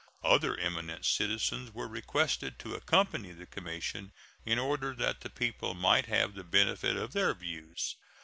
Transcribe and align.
Other 0.23 0.57
eminent 0.57 1.05
citizens 1.05 1.69
were 1.75 1.87
requested 1.87 2.57
to 2.57 2.73
accompany 2.73 3.33
the 3.33 3.45
commission, 3.45 4.11
in 4.43 4.57
order 4.57 4.95
that 4.95 5.21
the 5.21 5.29
people 5.29 5.75
might 5.75 6.07
have 6.07 6.33
the 6.33 6.43
benefit 6.43 6.97
of 6.97 7.13
their 7.13 7.35
views. 7.35 7.97